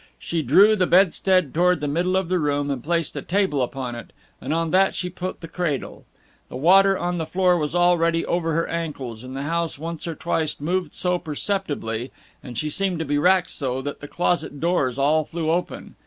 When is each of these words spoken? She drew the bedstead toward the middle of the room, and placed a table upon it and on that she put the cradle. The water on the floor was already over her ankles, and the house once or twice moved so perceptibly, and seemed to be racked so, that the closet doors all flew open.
She 0.17 0.41
drew 0.41 0.75
the 0.75 0.87
bedstead 0.87 1.53
toward 1.53 1.79
the 1.79 1.87
middle 1.87 2.15
of 2.17 2.27
the 2.27 2.39
room, 2.39 2.71
and 2.71 2.83
placed 2.83 3.15
a 3.15 3.21
table 3.21 3.61
upon 3.61 3.93
it 3.93 4.11
and 4.41 4.51
on 4.51 4.71
that 4.71 4.95
she 4.95 5.11
put 5.11 5.41
the 5.41 5.47
cradle. 5.47 6.05
The 6.49 6.55
water 6.55 6.97
on 6.97 7.19
the 7.19 7.27
floor 7.27 7.55
was 7.55 7.75
already 7.75 8.25
over 8.25 8.53
her 8.53 8.67
ankles, 8.67 9.23
and 9.23 9.35
the 9.37 9.43
house 9.43 9.77
once 9.77 10.07
or 10.07 10.15
twice 10.15 10.59
moved 10.59 10.95
so 10.95 11.19
perceptibly, 11.19 12.11
and 12.41 12.57
seemed 12.57 12.97
to 12.97 13.05
be 13.05 13.19
racked 13.19 13.51
so, 13.51 13.79
that 13.83 13.99
the 13.99 14.07
closet 14.07 14.59
doors 14.59 14.97
all 14.97 15.23
flew 15.23 15.51
open. 15.51 15.93